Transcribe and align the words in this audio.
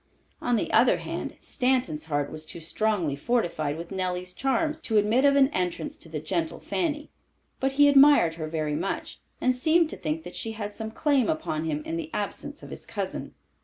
On 0.41 0.55
the 0.55 0.73
other 0.73 0.97
hand, 0.97 1.35
Stanton's 1.39 2.05
heart 2.05 2.31
was 2.31 2.43
too 2.43 2.59
strongly 2.59 3.15
fortified 3.15 3.77
with 3.77 3.91
Nellie's 3.91 4.33
charms 4.33 4.79
to 4.79 4.97
admit 4.97 5.25
of 5.25 5.35
an 5.35 5.49
entrance 5.49 5.95
to 5.99 6.09
the 6.09 6.19
gentle 6.19 6.59
Fanny. 6.59 7.11
But 7.59 7.73
he 7.73 7.87
admired 7.87 8.33
her 8.33 8.47
very 8.47 8.75
much, 8.75 9.21
and 9.39 9.53
seemed 9.53 9.91
to 9.91 9.97
think 9.97 10.23
that 10.23 10.35
she 10.35 10.53
had 10.53 10.73
some 10.73 10.89
claim 10.89 11.29
upon 11.29 11.65
him 11.65 11.83
in 11.85 11.97
the 11.97 12.09
absence 12.15 12.63
of 12.63 12.71
his 12.71 12.87
cousin. 12.87 13.35